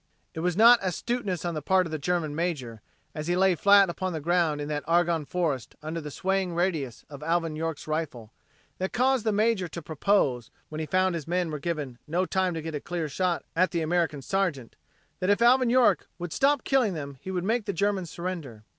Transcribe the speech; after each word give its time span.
It 0.33 0.39
was 0.39 0.57
not 0.57 0.79
astuteness 0.81 1.45
on 1.45 1.53
the 1.53 1.61
part 1.61 1.85
of 1.85 1.91
the 1.91 1.99
German 1.99 2.33
major, 2.33 2.81
as 3.13 3.27
he 3.27 3.35
lay 3.35 3.53
flat 3.53 3.87
upon 3.87 4.13
the 4.13 4.19
ground 4.19 4.59
in 4.59 4.67
that 4.67 4.83
Argonne 4.87 5.25
Forest 5.25 5.75
under 5.83 6.01
the 6.01 6.09
swaying 6.09 6.55
radius 6.55 7.05
of 7.07 7.21
Alvin 7.21 7.55
York's 7.55 7.85
rifle, 7.85 8.33
that 8.79 8.93
caused 8.93 9.27
the 9.27 9.31
major 9.31 9.67
to 9.67 9.79
propose, 9.79 10.49
when 10.69 10.79
he 10.79 10.87
found 10.87 11.13
his 11.13 11.27
men 11.27 11.51
were 11.51 11.59
given 11.59 11.99
no 12.07 12.25
time 12.25 12.55
to 12.55 12.63
get 12.63 12.73
a 12.73 12.81
clear 12.81 13.07
shot 13.07 13.45
at 13.55 13.69
the 13.69 13.81
American 13.81 14.23
sergeant, 14.23 14.75
that 15.19 15.29
if 15.29 15.39
Alvin 15.39 15.69
York 15.69 16.09
would 16.17 16.33
stop 16.33 16.63
killing 16.63 16.95
them 16.95 17.19
he 17.21 17.29
would 17.29 17.43
make 17.43 17.65
the 17.65 17.71
Germans 17.71 18.09
surrender. 18.09 18.63